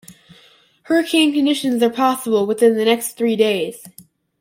[0.85, 3.83] Hurricane conditions are possible within the next three days.